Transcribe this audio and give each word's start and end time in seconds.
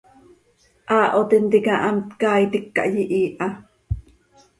Haaho 0.91 1.19
tintica 1.29 1.73
hamt 1.83 2.07
caaitic 2.21 2.65
cah 2.75 2.89
yihiiha. 2.93 3.47